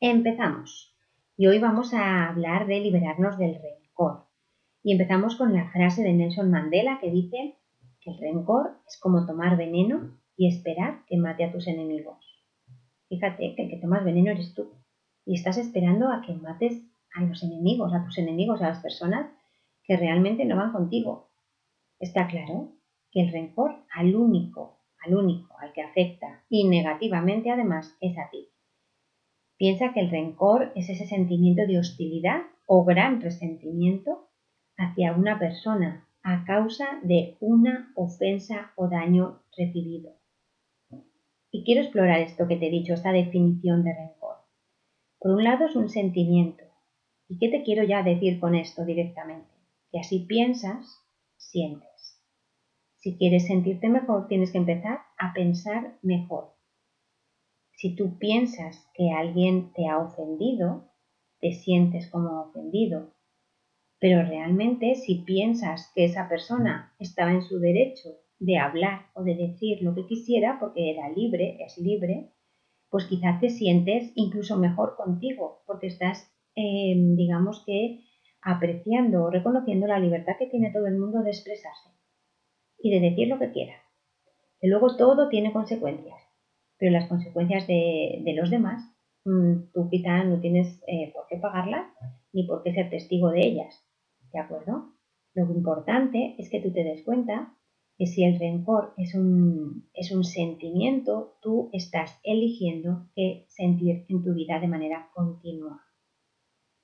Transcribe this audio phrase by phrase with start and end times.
[0.00, 0.94] Empezamos.
[1.36, 4.26] Y hoy vamos a hablar de liberarnos del rencor.
[4.84, 7.56] Y empezamos con la frase de Nelson Mandela que dice
[8.00, 12.24] que el rencor es como tomar veneno y esperar que mate a tus enemigos.
[13.08, 14.70] Fíjate que el que tomas veneno eres tú
[15.26, 16.80] y estás esperando a que mates
[17.16, 19.32] a los enemigos, a tus enemigos, a las personas
[19.82, 21.28] que realmente no van contigo.
[21.98, 22.70] Está claro
[23.10, 28.30] que el rencor al único, al único, al que afecta y negativamente además es a
[28.30, 28.48] ti.
[29.58, 34.28] Piensa que el rencor es ese sentimiento de hostilidad o gran resentimiento
[34.76, 40.12] hacia una persona a causa de una ofensa o daño recibido.
[41.50, 44.36] Y quiero explorar esto que te he dicho, esta definición de rencor.
[45.18, 46.62] Por un lado es un sentimiento.
[47.28, 49.50] ¿Y qué te quiero ya decir con esto directamente?
[49.90, 51.02] Que así piensas,
[51.36, 52.22] sientes.
[52.96, 56.57] Si quieres sentirte mejor, tienes que empezar a pensar mejor.
[57.78, 60.90] Si tú piensas que alguien te ha ofendido,
[61.40, 63.14] te sientes como ofendido.
[64.00, 68.08] Pero realmente si piensas que esa persona estaba en su derecho
[68.40, 72.32] de hablar o de decir lo que quisiera porque era libre, es libre,
[72.90, 78.00] pues quizás te sientes incluso mejor contigo porque estás, em, digamos que,
[78.42, 81.90] apreciando o reconociendo la libertad que tiene todo el mundo de expresarse
[82.80, 83.74] y de decir lo que quiera.
[84.60, 86.27] Y luego todo tiene consecuencias
[86.78, 88.82] pero las consecuencias de, los demás,
[89.24, 91.86] mm, tú quizá no tienes eh, por qué pagarlas
[92.32, 93.84] ni por qué ser testigo de ellas.
[94.32, 94.92] ¿De acuerdo?
[95.34, 97.54] Lo importante es que tú te des cuenta
[97.96, 104.22] que si el rencor es un, es un sentimiento, tú estás eligiendo qué sentir en
[104.22, 105.82] tu vida de manera continua.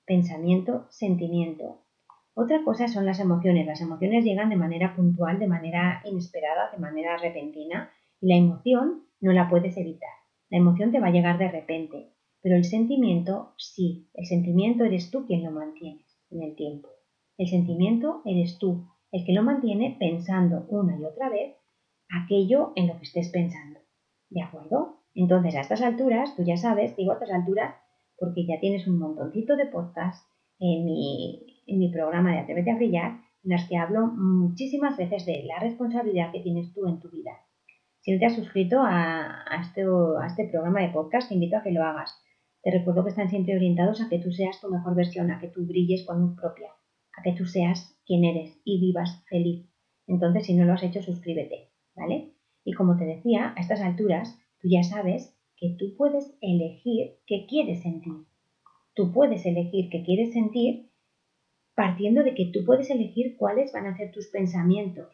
[0.05, 1.81] Pensamiento, sentimiento.
[2.33, 3.65] Otra cosa son las emociones.
[3.65, 7.89] Las emociones llegan de manera puntual, de manera inesperada, de manera repentina.
[8.19, 10.11] Y la emoción no la puedes evitar.
[10.51, 12.13] La emoción te va a llegar de repente,
[12.43, 14.07] pero el sentimiento sí.
[14.13, 16.89] El sentimiento eres tú quien lo mantienes en el tiempo.
[17.35, 21.55] El sentimiento eres tú, el que lo mantiene pensando una y otra vez
[22.07, 23.79] aquello en lo que estés pensando.
[24.29, 24.99] ¿De acuerdo?
[25.15, 27.73] Entonces, a estas alturas, tú ya sabes, digo a estas alturas,
[28.19, 30.23] porque ya tienes un montoncito de podcasts
[30.59, 33.11] en mi, en mi programa de Atrévete a Brillar,
[33.43, 37.31] en las que hablo muchísimas veces de la responsabilidad que tienes tú en tu vida.
[38.05, 38.83] Si no te has suscrito
[39.59, 42.15] este, a, este, programa de podcast, te invito a que lo hagas.
[42.61, 45.47] Te recuerdo que están siempre orientados a que tú seas tu mejor versión, a que
[45.47, 46.69] tú brilles con luz propia,
[47.17, 49.67] a que tú seas quien eres y vivas feliz.
[50.05, 52.35] Entonces, si no lo has hecho, suscríbete, ¿vale?
[52.63, 57.47] Y como te decía, a estas alturas, tú ya sabes que tú puedes elegir qué
[57.47, 58.13] quieres sentir.
[58.93, 60.91] Tú puedes elegir qué quieres sentir
[61.73, 65.07] partiendo de que tú puedes elegir cuáles van a ser tus pensamientos,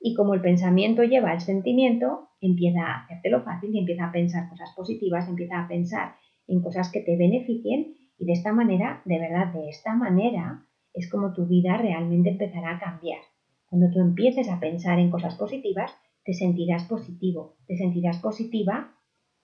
[0.00, 4.48] y como el pensamiento lleva al sentimiento, empieza a hacértelo fácil y empieza a pensar
[4.48, 6.14] cosas positivas, empieza a pensar
[6.46, 11.10] en cosas que te beneficien y de esta manera, de verdad, de esta manera es
[11.10, 13.20] como tu vida realmente empezará a cambiar.
[13.68, 15.92] Cuando tú empieces a pensar en cosas positivas,
[16.24, 18.94] te sentirás positivo, te sentirás positiva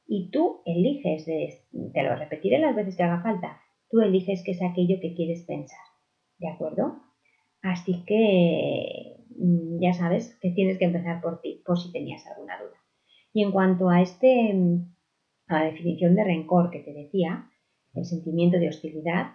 [0.06, 4.62] y tú eliges, te lo repetiré las veces que haga falta, tú eliges qué es
[4.62, 5.78] aquello que quieres pensar.
[6.38, 6.96] ¿De acuerdo?
[7.62, 9.15] Así que
[9.80, 12.76] ya sabes que tienes que empezar por ti, por si tenías alguna duda.
[13.32, 14.94] Y en cuanto a, este, mm,
[15.48, 17.50] a la definición de rencor que te decía,
[17.94, 19.32] el sentimiento de hostilidad,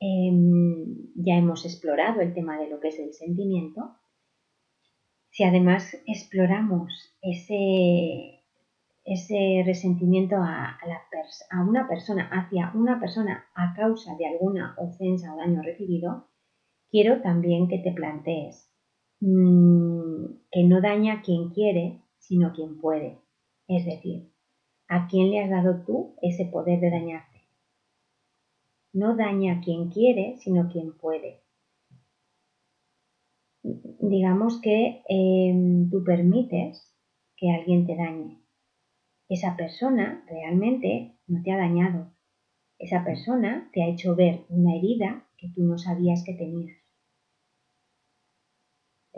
[0.00, 3.96] em, ya hemos explorado el tema de lo que es el sentimiento.
[5.30, 8.44] Si además exploramos ese,
[9.04, 10.78] ese resentimiento a,
[11.50, 16.28] a una persona, hacia una persona a causa de alguna ofensa o daño recibido,
[16.90, 18.67] quiero también que te plantees
[19.20, 23.18] Mm, que no daña a quien quiere, sino quien puede.
[23.66, 24.30] Es decir,
[24.86, 27.38] ¿a quién le has dado tú ese poder de dañarte?
[28.92, 31.42] No daña a quien quiere, sino quien puede.
[33.62, 36.94] Digamos que em, tú permites
[37.36, 38.38] que alguien te dañe.
[39.28, 42.12] Esa persona realmente no te ha dañado.
[42.78, 46.87] Esa persona te ha hecho ver una herida que tú no sabías que tenías.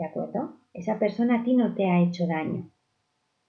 [0.01, 0.57] ¿De acuerdo?
[0.73, 2.71] Esa persona a ti no te ha hecho daño.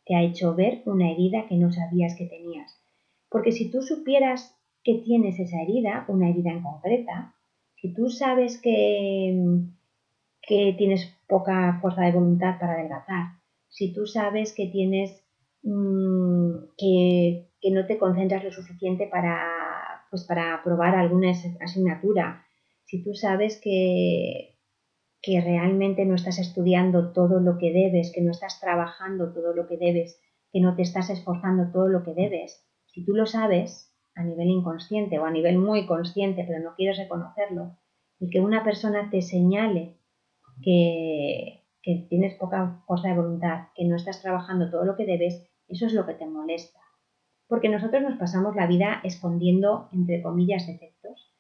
[0.04, 2.78] Te ha hecho ver una herida que no sabías que tenías.
[3.30, 4.54] Porque si tú supieras
[4.84, 7.34] que tienes esa herida, una herida en concreta,
[7.76, 9.62] si tú sabes que,
[10.42, 13.38] que tienes poca fuerza de voluntad para adelgazar,
[13.70, 15.24] si tú sabes que tienes
[15.62, 22.44] mm, que, que, no te concentras lo suficiente para, pues para aprobar alguna asignatura,
[22.84, 24.51] si tú sabes que,
[25.22, 29.68] que realmente no estás estudiando todo lo que debes, que no estás trabajando todo lo
[29.68, 30.20] que debes,
[30.52, 34.48] que no te estás esforzando todo lo que debes, si tú lo sabes a nivel
[34.48, 37.78] inconsciente o a nivel muy consciente, pero no quieres reconocerlo,
[38.18, 39.96] y que una persona te señale
[40.62, 41.60] que,
[42.08, 45.94] tienes poca fuerza de voluntad, que no estás trabajando todo lo que debes, eso es
[45.94, 46.78] lo que te molesta.
[47.48, 51.31] Porque nosotros nos pasamos la vida escondiendo, entre comillas, defectos.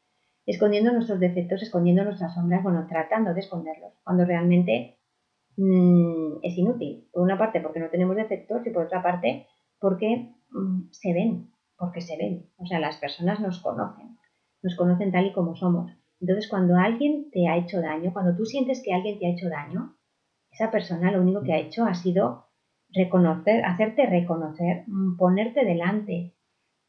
[0.46, 4.98] Escondiendo nuestros defectos, escondiendo nuestras sombras, bueno, tratando de esconderlos, cuando realmente
[5.56, 7.08] mmm, es inútil.
[7.12, 9.46] Por una parte porque no tenemos defectos y por otra parte
[9.78, 12.46] porque mmm, se ven, porque se ven.
[12.56, 14.18] O sea, las personas nos conocen,
[14.62, 15.92] nos conocen tal y como somos.
[16.20, 19.48] Entonces, cuando alguien te ha hecho daño, cuando tú sientes que alguien te ha hecho
[19.48, 19.96] daño,
[20.52, 22.46] esa persona lo único que ha hecho ha sido
[22.90, 26.34] reconocer, hacerte reconocer, mm, ponerte delante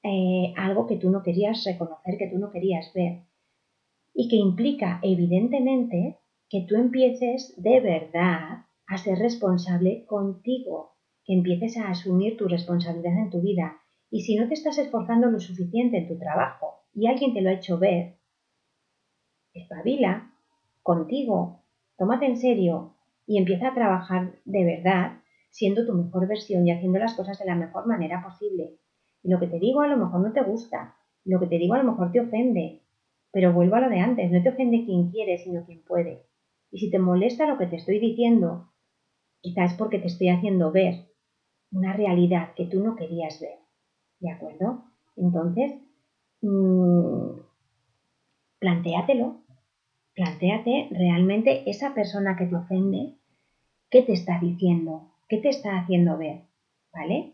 [0.03, 3.23] eh, algo que tú no querías reconocer, que tú no querías ver.
[4.13, 6.19] Y que implica, evidentemente,
[6.50, 10.94] que tú empieces de verdad a ser responsable contigo,
[11.25, 13.80] que empieces a asumir tu responsabilidad en tu vida.
[14.12, 17.50] Y si no te estás esforzando lo suficiente en tu trabajo y alguien te lo
[17.50, 18.18] ha hecho ver,
[19.54, 20.31] espabila
[20.83, 21.63] contigo,
[21.98, 22.95] tómate en serio
[23.25, 27.45] y empieza a trabajar de verdad siendo tu mejor versión y haciendo las cosas de
[27.45, 28.77] la mejor manera posible.
[29.24, 31.74] Y lo que te digo a lo mejor no te gusta, lo que te digo
[31.74, 32.82] a lo mejor te ofende,
[33.33, 36.24] pero vuelvo a lo de antes, no te ofende quien quiere, sino quien puede.
[36.71, 38.71] Y si te molesta lo que te estoy diciendo,
[39.41, 41.07] quizás es porque te estoy haciendo ver
[41.71, 43.57] una realidad que tú no querías ver.
[44.19, 44.83] ¿De acuerdo?
[45.18, 45.74] Entonces,
[46.41, 47.39] mmm,
[48.59, 49.41] plantéatelo,
[50.13, 53.15] plantéate realmente esa persona que te ofende,
[53.89, 55.12] ¿qué te está diciendo?
[55.27, 56.44] ¿Qué te está haciendo ver?
[56.94, 57.33] ¿Vale?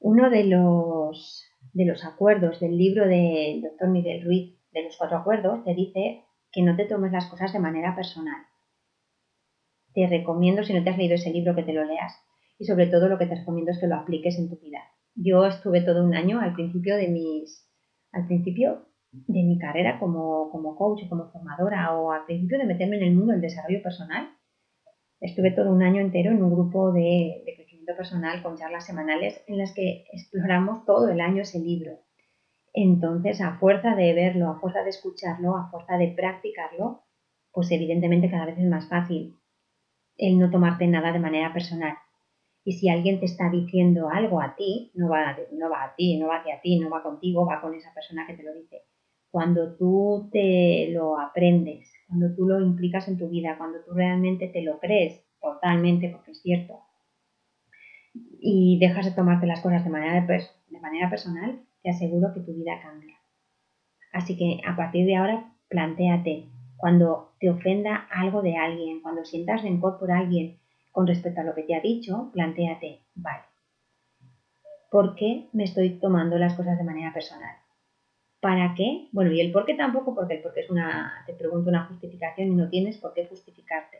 [0.00, 1.44] Uno de los,
[1.74, 6.24] de los acuerdos del libro del doctor Miguel Ruiz, de los cuatro acuerdos, te dice
[6.52, 8.42] que no te tomes las cosas de manera personal.
[9.94, 12.12] Te recomiendo, si no te has leído ese libro, que te lo leas.
[12.58, 14.80] Y sobre todo lo que te recomiendo es que lo apliques en tu vida.
[15.14, 17.66] Yo estuve todo un año al principio de mis,
[18.12, 22.96] al principio de mi carrera como, como coach, como formadora o al principio de meterme
[22.96, 24.28] en el mundo del desarrollo personal,
[25.20, 29.42] estuve todo un año entero en un grupo de, de, crecimiento personal con charlas semanales
[29.46, 32.05] en las que exploramos todo el año ese libro.
[32.76, 37.02] Entonces, a fuerza de verlo, a fuerza de escucharlo, a fuerza de practicarlo,
[37.50, 39.34] pues evidentemente cada vez es más fácil
[40.18, 41.94] el no tomarte nada de manera personal.
[42.64, 46.18] Y si alguien te está diciendo algo a ti, no va, no va a ti,
[46.18, 48.82] no va hacia ti, no va contigo, va con esa persona que te lo dice
[49.36, 54.48] cuando tú te lo aprendes, cuando tú lo implicas en tu vida, cuando tú realmente
[54.48, 56.80] te lo crees totalmente, porque es cierto,
[58.14, 62.52] y dejas de tomarte las cosas de manera, de manera personal, te aseguro que tu
[62.52, 63.14] vida cambia.
[64.12, 66.46] Así que a partir de ahora, plantéate,
[66.76, 70.58] cuando te ofenda algo de alguien, cuando sientas rencor por alguien
[70.90, 73.44] con respecto a lo que te ha dicho, plantéate, vale,
[74.90, 77.54] ¿por qué me estoy tomando las cosas de manera personal?
[78.40, 79.06] ¿Para qué?
[79.12, 81.84] Bueno, y el por qué tampoco, porque el por qué es una, te pregunto una
[81.84, 83.98] justificación y no tienes por qué justificarte.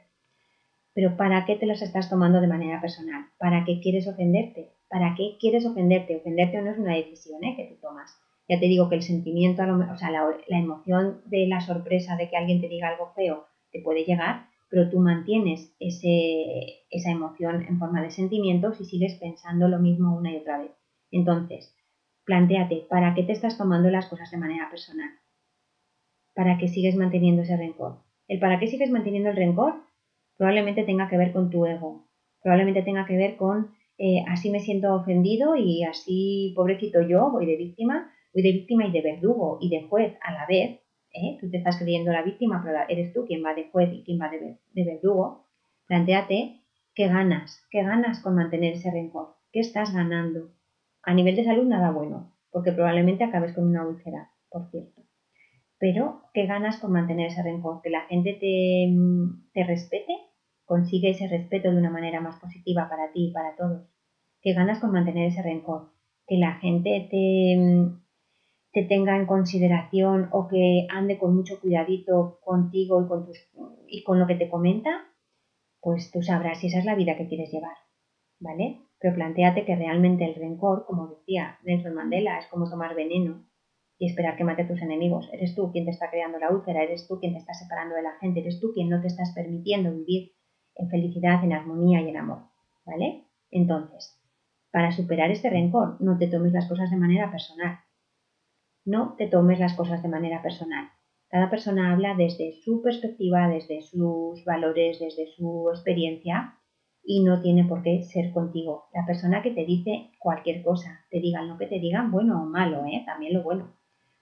[0.93, 3.27] Pero ¿para qué te las estás tomando de manera personal?
[3.39, 4.76] ¿Para qué quieres ofenderte?
[4.89, 6.17] ¿Para qué quieres ofenderte?
[6.17, 7.55] Ofenderte no es una decisión ¿eh?
[7.57, 8.17] que tú tomas.
[8.49, 12.29] Ya te digo que el sentimiento, o sea, la, la emoción de la sorpresa de
[12.31, 17.63] que alguien te diga algo feo te puede llegar, pero tú mantienes ese, esa emoción
[17.63, 20.71] en forma de sentimientos y sigues pensando lo mismo una y otra vez.
[21.11, 21.77] Entonces,
[22.27, 25.11] Plantéate, ¿para qué te estás tomando las cosas de manera personal?
[26.35, 28.01] ¿Para qué sigues manteniendo ese rencor?
[28.27, 29.77] El para qué sigues manteniendo el rencor
[30.37, 32.09] probablemente tenga que ver con tu ego,
[32.43, 37.47] probablemente tenga que ver con eh, así me siento ofendido y así pobrecito yo voy
[37.47, 40.81] de víctima, voy de víctima y de verdugo y de juez a la vez.
[41.13, 41.39] ¿eh?
[41.41, 44.21] Tú te estás creyendo la víctima, pero eres tú quien va de juez y quien
[44.21, 45.47] va de, de verdugo.
[45.87, 46.61] Plantéate
[46.95, 50.51] qué ganas, qué ganas con mantener ese rencor, qué estás ganando,
[51.03, 55.03] a nivel de salud nada bueno, porque probablemente acabes con una úlcera, por cierto.
[55.79, 57.81] Pero, ¿qué ganas con mantener ese rencor?
[57.83, 58.93] Que la gente te,
[59.53, 60.13] te respete,
[60.67, 63.89] consigue ese respeto de una manera más positiva para ti y para todos.
[64.43, 65.93] ¿Qué ganas con mantener ese rencor?
[66.27, 67.93] Que la gente te,
[68.73, 73.39] te tenga en consideración o que ande con mucho cuidadito contigo y con, tus,
[73.89, 75.05] y con lo que te comenta,
[75.81, 77.77] pues tú sabrás si esa es la vida que quieres llevar,
[78.41, 78.83] ¿vale?
[78.99, 83.47] Pero planteate que realmente el rencor, como decía Nelson Mandela, es como tomar veneno
[83.99, 85.29] y esperar que mate a tus enemigos.
[85.33, 88.03] Eres tú quien te está creando la úlcera, eres tú quien te está separando de
[88.03, 90.36] la gente, eres tú quien no te estás permitiendo vivir
[90.77, 92.39] en felicidad, en armonía y en amor.
[92.85, 93.25] ¿Vale?
[93.51, 94.17] Entonces,
[94.71, 97.81] para superar este rencor, no te tomes las cosas de manera personal.
[98.85, 100.91] No te tomes las cosas de manera personal.
[101.29, 106.59] Cada persona habla desde su perspectiva, desde sus valores, desde su experiencia
[107.03, 108.85] y no tiene por qué ser contigo.
[108.95, 112.47] La persona que te dice cualquier cosa, te digan lo que te digan, bueno o
[112.47, 113.03] malo, ¿eh?
[113.07, 113.73] también lo bueno.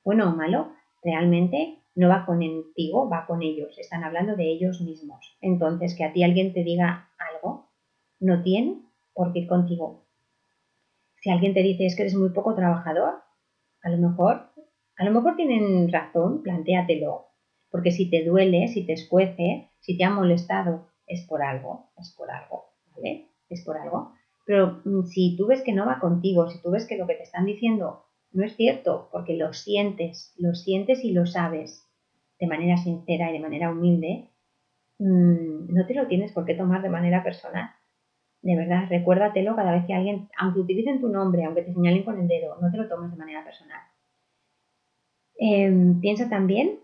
[0.05, 3.79] Bueno o malo, realmente no va contigo, va con ellos.
[3.79, 5.37] Están hablando de ellos mismos.
[5.41, 7.71] Entonces, que a ti alguien te diga algo,
[8.21, 8.83] no tiene
[9.13, 10.07] por qué ir contigo.
[11.21, 13.23] Si alguien te dice es que eres muy poco trabajador,
[13.83, 14.51] a lo mejor,
[14.97, 17.27] a lo mejor tienen razón, plantéatelo.
[17.71, 22.15] Porque si te duele, si te escuece, si te ha molestado, es por algo, es
[22.17, 22.65] por algo.
[23.49, 24.13] Es por algo.
[24.47, 27.15] Pero mm, si tú ves que no va contigo, si tú ves que lo que
[27.15, 28.04] te están diciendo
[28.35, 31.87] no es cierto, porque lo sientes, lo sientes y lo sabes
[32.41, 34.29] de manera sincera y de manera humilde,
[34.99, 37.71] mm, no te lo tienes por qué tomar de manera personal.
[38.43, 42.21] De verdad, recuérdatelo cada vez que alguien, aunque utilicen tu nombre, aunque te señalen con
[42.21, 43.81] el dedo, no te lo tomes de manera personal.
[45.39, 46.81] Em, piensa también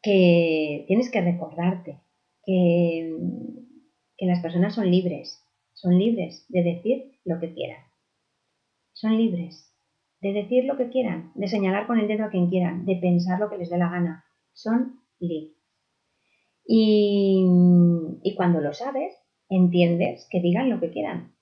[0.00, 1.98] que tienes que recordarte
[2.46, 3.16] que,
[4.16, 7.82] que las personas son libres, son libres de decir lo que quieran.
[8.92, 9.73] Son libres
[10.24, 13.38] de decir lo que quieran, de señalar con el dedo a quien quieran, de pensar
[13.38, 14.24] lo que les dé la gana.
[14.54, 15.52] Son libres.
[16.66, 17.44] Y,
[18.22, 19.14] y cuando lo sabes,
[19.50, 21.34] entiendes que digan lo que quieran.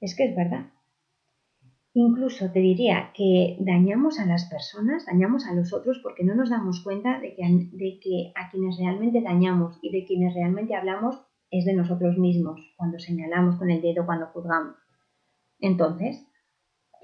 [0.00, 0.66] Es que es verdad.
[1.92, 6.50] Incluso te diría que dañamos a las personas, dañamos a los otros porque no nos
[6.50, 7.42] damos cuenta de que,
[7.72, 12.60] de que a quienes realmente dañamos y de quienes realmente hablamos es de nosotros mismos,
[12.76, 14.76] cuando señalamos con el dedo, cuando juzgamos.
[15.58, 16.24] Entonces,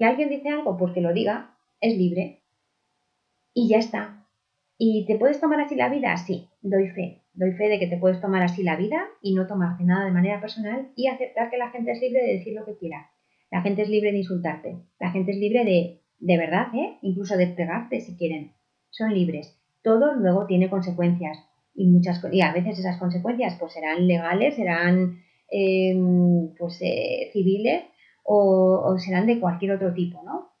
[0.01, 2.41] que alguien dice algo, pues que lo diga, es libre.
[3.53, 4.25] Y ya está.
[4.79, 6.17] ¿Y te puedes tomar así la vida?
[6.17, 7.21] Sí, doy fe.
[7.35, 10.11] Doy fe de que te puedes tomar así la vida y no tomarte nada de
[10.11, 13.11] manera personal y aceptar que la gente es libre de decir lo que quiera.
[13.51, 14.77] La gente es libre de insultarte.
[14.99, 16.97] La gente es libre de, de verdad, ¿eh?
[17.03, 18.53] incluso de pegarte si quieren.
[18.89, 19.55] Son libres.
[19.83, 21.37] Todo luego tiene consecuencias
[21.75, 25.19] y muchas y a veces esas consecuencias pues serán legales, serán
[25.51, 27.83] em, pues eh, civiles
[28.23, 30.51] o, serán de cualquier otro tipo, ¿no?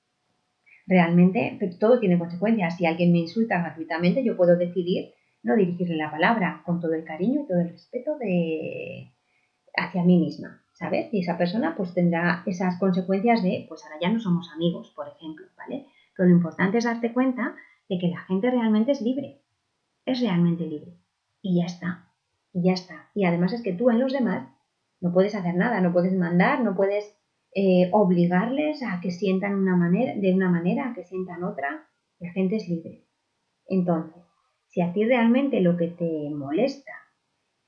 [0.87, 2.75] Realmente todo tiene consecuencias.
[2.77, 5.13] Si alguien me insulta gratuitamente, yo puedo decidir
[5.43, 9.11] no dirigirle la palabra con todo el cariño y todo el respeto de
[9.75, 11.13] hacia mí misma, ¿sabes?
[11.13, 15.07] Y esa persona pues tendrá esas consecuencias de, pues ahora ya no somos amigos, por
[15.07, 15.87] ejemplo, ¿vale?
[16.15, 17.55] Pero lo importante es darte cuenta
[17.87, 19.41] de que la gente realmente es libre,
[20.05, 20.97] es realmente libre
[21.41, 22.11] y ya está,
[22.53, 23.09] y ya está.
[23.15, 24.47] Y además es que tú en los demás
[24.99, 27.17] no puedes hacer nada, no puedes mandar, no puedes
[27.53, 31.87] eh, obligarles a que sientan una manera, de una manera, a que sientan otra.
[32.19, 33.05] La gente es libre.
[33.67, 34.21] Entonces,
[34.67, 36.93] si a ti realmente lo que te molesta,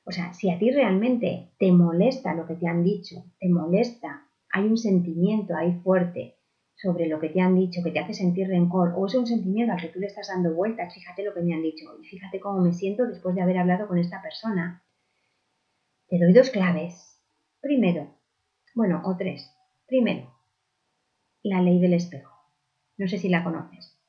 [0.06, 4.28] o sea, si a ti realmente te molesta lo que te han dicho, te molesta,
[4.52, 6.38] hay un sentimiento ahí fuerte
[6.76, 9.74] sobre lo que te han dicho, que te hace sentir rencor, o es un sentimiento
[9.74, 12.40] al que tú le estás dando vueltas, fíjate lo que me han dicho y fíjate
[12.40, 14.84] cómo me siento después de haber hablado con esta persona.
[16.08, 17.22] Te doy dos claves.
[17.62, 18.16] Primero,
[18.76, 19.50] bueno, o tres.
[19.88, 20.34] Primero,
[21.44, 22.34] la ley del espejo.
[22.98, 24.00] No sé si la conoces.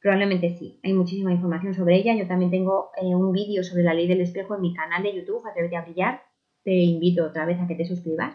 [0.00, 0.80] Probablemente sí.
[0.82, 2.14] Hay muchísima información sobre ella.
[2.14, 5.14] Yo también tengo eh, un vídeo sobre la ley del espejo en mi canal de
[5.14, 6.22] YouTube, Atrévete a brillar.
[6.64, 8.34] Te invito otra vez a que te suscribas.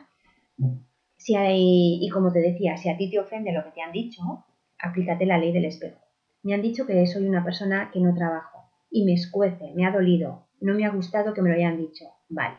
[1.17, 3.91] Si hay, y como te decía, si a ti te ofende lo que te han
[3.91, 4.21] dicho,
[4.79, 5.99] aplícate la ley del espejo.
[6.43, 9.91] Me han dicho que soy una persona que no trabajo y me escuece, me ha
[9.91, 12.05] dolido, no me ha gustado que me lo hayan dicho.
[12.29, 12.57] Vale.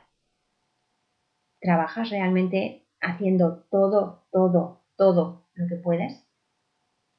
[1.61, 6.25] ¿Trabajas realmente haciendo todo, todo, todo lo que puedes?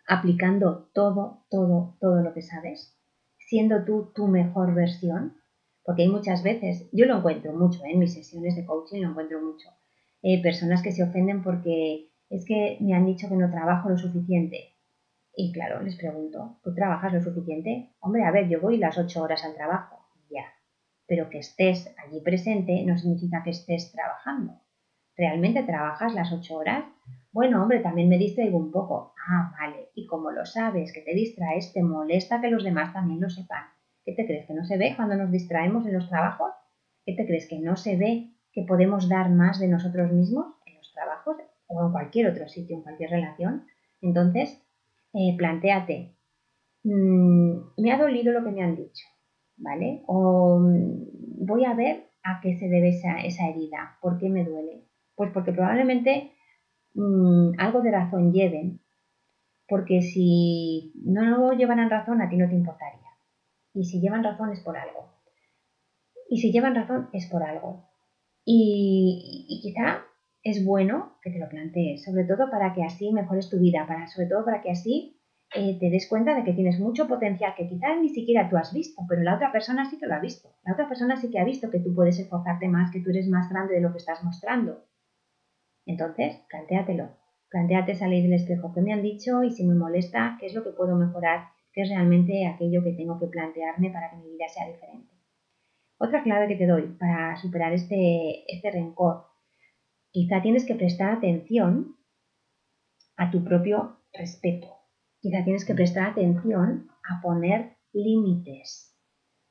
[0.08, 2.98] ¿Aplicando todo, todo, todo lo que sabes?
[3.38, 5.38] ¿Siendo tú tu mejor versión?
[5.84, 7.92] Porque hay muchas veces, yo lo encuentro mucho ¿eh?
[7.94, 9.70] en mis sesiones de coaching, lo encuentro mucho
[10.22, 13.98] eh, personas que se ofenden porque es que me han dicho que no trabajo lo
[13.98, 14.76] suficiente.
[15.36, 17.94] Y claro, les pregunto, ¿tú trabajas lo suficiente?
[18.00, 20.44] Hombre, a ver, yo voy las ocho horas al trabajo, ya.
[21.08, 24.60] Pero que estés allí presente no significa que estés trabajando.
[25.20, 26.86] ¿Realmente trabajas las ocho horas?
[27.34, 29.14] Bueno, hombre, también me distraigo un poco.
[29.28, 29.90] Ah, vale.
[29.94, 33.66] Y como lo sabes, que te distraes, te molesta que los demás también lo sepan.
[34.06, 36.52] ¿Qué te crees que no se ve cuando nos distraemos en los trabajos?
[37.06, 40.78] ¿Qué te crees que no se ve que podemos dar más de nosotros mismos en
[40.78, 41.36] los trabajos
[41.68, 43.66] o en cualquier otro sitio, en cualquier relación.
[44.02, 44.64] Entonces,
[45.14, 46.16] eh, planteate,
[46.86, 49.06] mm, me ha dolido lo que me han dicho,
[49.58, 50.02] ¿vale?
[50.08, 54.46] O mm, voy a ver a qué se debe esa, esa herida, por qué me
[54.46, 54.89] duele.
[55.20, 56.32] Pues porque probablemente
[56.94, 58.80] mm, algo de razón lleven,
[59.68, 63.10] Porque si no llevaran razón, a ti no te importaría.
[63.74, 65.12] Y si llevan razón es por algo.
[66.30, 67.90] Y si llevan razón es por algo.
[68.46, 70.06] Y, quizá
[70.42, 74.08] es bueno que te lo plantees, sobre todo para que así mejores tu vida, para,
[74.08, 75.20] sobre todo para que así
[75.54, 78.74] eh, te des cuenta de que tienes mucho potencial que quizá ni siquiera tú has
[78.74, 80.56] visto, pero la otra persona sí que lo ha visto.
[80.64, 83.28] La otra persona sí que ha visto que tú puedes esforzarte más, que tú eres
[83.28, 84.89] más grande de lo que estás mostrando.
[85.90, 87.10] Entonces, plantéatelo.
[87.50, 90.64] Plantéate salir del espejo que me han dicho y si me molesta, qué es lo
[90.64, 94.48] que puedo mejorar, qué es realmente aquello que tengo que plantearme para que mi vida
[94.48, 95.12] sea diferente.
[95.98, 99.26] Otra clave que te doy para superar este, este rencor,
[100.12, 101.96] quizá tienes que prestar atención
[103.18, 104.68] a tu propio respeto.
[105.20, 108.96] Quizá tienes que prestar atención a poner límites.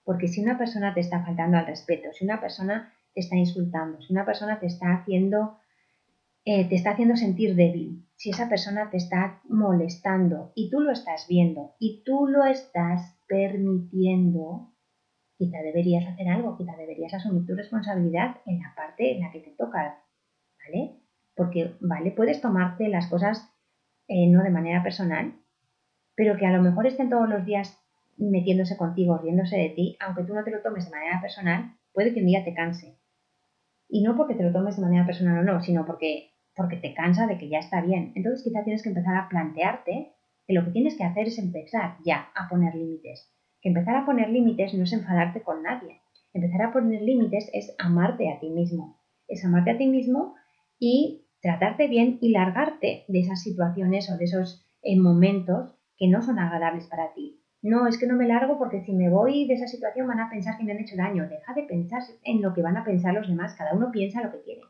[0.04, 4.00] Porque si una persona te está faltando al respeto, si una persona te está insultando,
[4.00, 5.59] si una persona te está haciendo,
[6.50, 10.93] eh, te está haciendo sentir débil, si esa persona te está molestando y tú lo
[10.93, 14.73] estás viendo y tú lo estás permitiendo,
[15.37, 19.40] quizá deberías hacer algo, quizá deberías asumir tu responsabilidad en la parte en la que
[19.40, 20.02] te toca,
[20.64, 21.02] ¿vale?
[21.37, 22.12] Porque, ¿vale?
[22.12, 23.47] Puedes tomarte las cosas
[24.07, 25.35] eh, no de manera personal,
[26.14, 27.78] pero que a lo mejor estén todos los días
[28.17, 32.14] metiéndose contigo, riéndose de ti, aunque tú no te lo tomes de manera personal, puede
[32.14, 32.99] que un día te canse.
[33.88, 36.28] Y no porque te lo tomes de manera personal o no, sino porque,
[36.59, 38.12] porque te cansa de que ya está bien.
[38.17, 40.12] Entonces quizá tienes que empezar a plantearte
[40.47, 44.07] que lo que tienes que hacer es empezar ya a poner límites que empezar a
[44.07, 46.00] poner límites no es enfadarte con nadie.
[46.33, 49.00] Empezar a poner límites es amarte a ti mismo.
[49.27, 50.35] Es amarte a ti mismo
[50.79, 56.23] y tratarte bien y largarte de esas situaciones o de esos eh, momentos que no
[56.23, 57.41] son agradables para ti.
[57.61, 60.31] No, es que no me largo porque si me voy de esa situación van a
[60.31, 61.29] pensar que me han hecho daño.
[61.29, 63.55] Deja de pensar en lo que van a pensar los demás.
[63.57, 64.61] Cada uno piensa lo que quiere.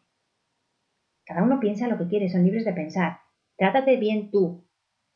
[1.28, 3.18] Cada uno piensa lo que quiere, son libres de pensar.
[3.58, 4.64] Trátate bien tú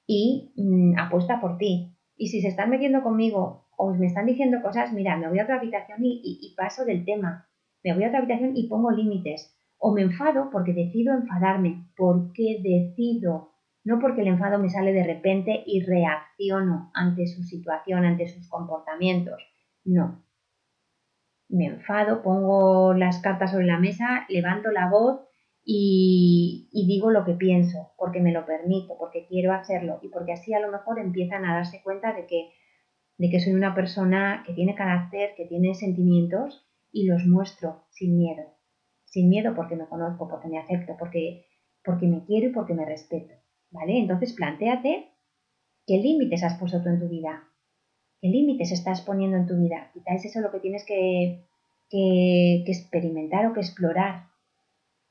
[0.06, 1.96] y mm, apuesta por ti.
[2.16, 5.44] Y si se están metiendo conmigo o me están diciendo cosas, mira, me voy a
[5.44, 7.48] otra habitación y, paso del tema,
[7.82, 12.60] me voy a otra habitación y pongo límites, o me enfado porque decido enfadarme, porque
[12.62, 18.28] decido, no porque el enfado me sale de repente y reacciono ante su situación, ante
[18.28, 19.42] sus comportamientos,
[19.84, 20.22] no.
[21.48, 25.31] Me enfado, pongo las cartas sobre la mesa, levanto la voz
[25.64, 30.52] y, digo lo que pienso, porque me lo permito, porque quiero hacerlo y porque así
[30.52, 32.50] a lo mejor empiezan a darse cuenta de que
[33.18, 38.16] de que soy una persona que tiene carácter, que tiene sentimientos y los muestro sin
[38.16, 38.42] miedo.
[39.04, 41.46] Sin miedo porque me conozco, porque me acepto, porque,
[41.84, 43.34] porque me quiero y porque me respeto.
[43.70, 43.98] ¿Vale?
[43.98, 45.08] Entonces planteate
[45.86, 47.44] qué límites has puesto tú en tu vida.
[48.20, 49.90] ¿Qué límites estás poniendo en tu vida?
[49.92, 51.44] Quizá es eso lo que tienes que,
[51.90, 54.31] que, que experimentar o que explorar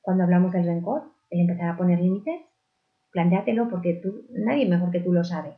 [0.02, 2.42] cuando hablamos del rencor, el empezar a poner límites.
[3.12, 5.56] Plantéatelo porque tú, nadie mejor que tú lo sabe.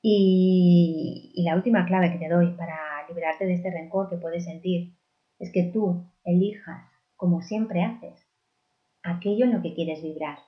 [0.00, 4.94] Y, la última clave que te doy para liberarte de este rencor que puedes sentir
[5.38, 6.82] es que tú elijas,
[7.16, 8.26] como siempre haces,
[9.02, 10.38] aquello en lo que quieres vibrar.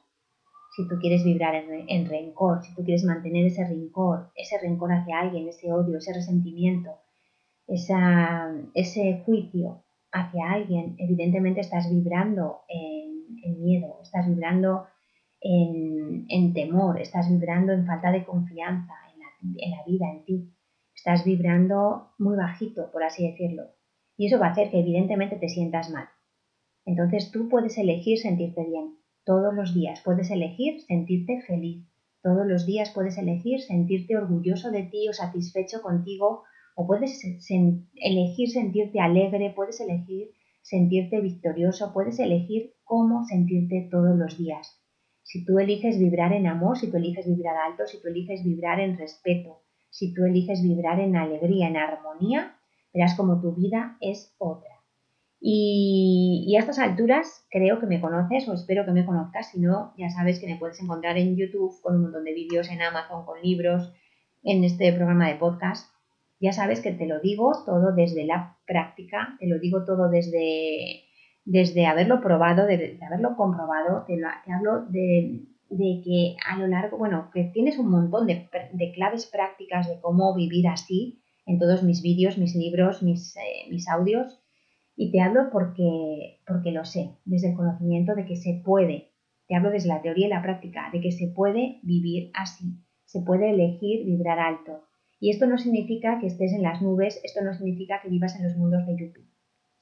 [0.76, 5.20] Si tú quieres vibrar en, rencor, si tú quieres mantener ese rencor, ese rencor hacia
[5.20, 6.90] alguien, ese odio, ese resentimiento,
[7.66, 9.85] ese juicio
[10.16, 14.86] hacia alguien, evidentemente estás vibrando en, miedo, estás vibrando
[15.40, 18.94] en, en temor, estás vibrando en falta de confianza,
[19.58, 20.52] en la vida, en ti.
[20.94, 23.64] Estás vibrando muy bajito, por así decirlo.
[24.16, 26.08] Y eso va a hacer que evidentemente te sientas mal.
[26.84, 28.96] Entonces tú puedes elegir sentirte bien.
[29.24, 31.86] Todos los días puedes elegir sentirte feliz.
[32.22, 36.44] Todos los días puedes elegir sentirte orgulloso de ti o satisfecho contigo.
[36.78, 37.24] O puedes
[37.96, 44.78] elegir sentirte alegre, puedes elegir sentirte victorioso, puedes elegir cómo sentirte todos los días.
[45.22, 48.78] Si tú eliges vibrar en amor, si tú eliges vibrar alto, si tú eliges vibrar
[48.80, 52.56] en respeto, si tú eliges vibrar en alegría, en armonía,
[52.92, 54.76] verás como tu vida es otra.
[55.40, 59.50] Y, a estas alturas creo que me conoces o espero que me conozcas.
[59.50, 62.68] Si no, ya sabes que me puedes encontrar en YouTube con un montón de vídeos,
[62.68, 63.94] en Amazon con libros,
[64.42, 65.95] en este programa de podcast.
[66.40, 71.06] Ya sabes que te lo digo todo desde la práctica, te lo digo todo desde
[71.46, 74.18] desde haberlo probado, de, haberlo comprobado, te,
[74.52, 78.48] hablo de, que a lo largo, bueno, que tienes un montón de,
[78.94, 83.88] claves prácticas de cómo vivir así en todos mis vídeos, mis libros, mis, eh, mis
[83.88, 84.42] audios,
[84.96, 89.12] y te hablo porque, porque lo sé, desde el conocimiento de que se puede,
[89.46, 93.20] te hablo desde la teoría y la práctica, de que se puede vivir así, se
[93.20, 94.82] puede elegir vibrar alto.
[95.18, 98.44] Y esto no significa que estés en las nubes, esto no significa que vivas en
[98.44, 99.26] los mundos de YouTube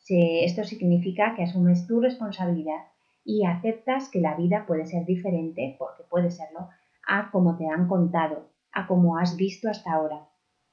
[0.09, 2.85] esto significa que asumes tu responsabilidad
[3.25, 6.68] y aceptas que la vida puede ser diferente, porque puede serlo,
[7.07, 10.29] a como te han contado, a como has visto hasta ahora.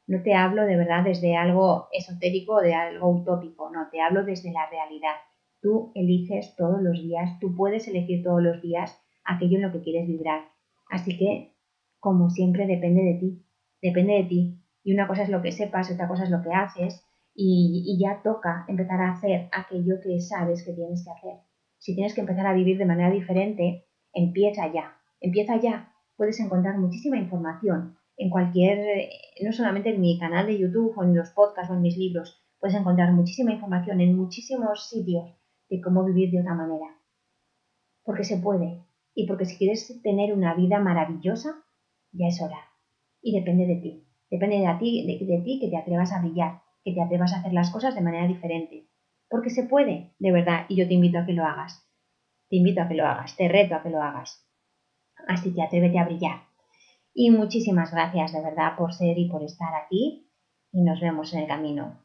[0.07, 4.25] No te hablo de verdad desde algo esotérico o de algo utópico, no, te hablo
[4.25, 5.15] desde la realidad.
[5.61, 9.81] Tú eliges todos los días, tú puedes elegir todos los días aquello en lo que
[9.81, 10.49] quieres vibrar.
[10.89, 11.55] Así que,
[11.99, 13.45] como siempre, depende de ti,
[13.81, 14.57] depende de ti.
[14.83, 18.03] Y una cosa es lo que sepas, otra cosa es lo que haces, y, y
[18.03, 21.39] ya toca empezar a hacer aquello que sabes que tienes que hacer.
[21.77, 25.93] Si tienes que empezar a vivir de manera diferente, empieza ya, empieza ya.
[26.15, 29.09] Puedes encontrar muchísima información en cualquier, eh,
[29.43, 32.39] no solamente en mi canal de YouTube o en los podcasts o en mis libros,
[32.59, 35.35] puedes encontrar muchísima información en muchísimos sitios
[35.69, 36.85] de cómo vivir de otra manera.
[38.03, 38.85] Porque se puede.
[39.15, 41.63] Y porque si quieres tener una vida maravillosa,
[42.11, 42.70] ya es hora.
[43.21, 44.07] Y depende de ti.
[44.29, 47.53] Depende de ti, de, ti que te atrevas a brillar, que te atrevas a hacer
[47.53, 48.87] las cosas de manera diferente.
[49.29, 51.85] Porque se puede, de verdad, y yo te invito a que lo hagas.
[52.49, 54.45] Te invito a que lo hagas, te reto a que lo hagas.
[55.27, 56.41] Así que atrévete a brillar.
[57.13, 60.29] Y muchísimas gracias de verdad por ser y por estar aquí
[60.71, 61.99] y nos vemos en el camino.